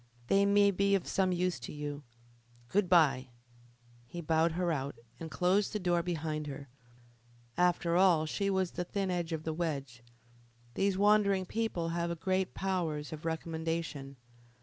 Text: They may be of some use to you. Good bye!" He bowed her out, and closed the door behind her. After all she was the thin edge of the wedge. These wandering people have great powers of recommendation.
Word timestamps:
They 0.29 0.47
may 0.47 0.71
be 0.71 0.95
of 0.95 1.05
some 1.07 1.31
use 1.31 1.59
to 1.59 1.71
you. 1.71 2.01
Good 2.69 2.89
bye!" 2.89 3.29
He 4.07 4.19
bowed 4.19 4.53
her 4.53 4.71
out, 4.71 4.95
and 5.19 5.29
closed 5.29 5.73
the 5.73 5.79
door 5.79 6.01
behind 6.01 6.47
her. 6.47 6.69
After 7.55 7.95
all 7.95 8.25
she 8.25 8.49
was 8.49 8.71
the 8.71 8.83
thin 8.83 9.11
edge 9.11 9.31
of 9.31 9.43
the 9.43 9.53
wedge. 9.53 10.01
These 10.73 10.97
wandering 10.97 11.45
people 11.45 11.89
have 11.89 12.19
great 12.19 12.55
powers 12.55 13.13
of 13.13 13.25
recommendation. 13.25 14.15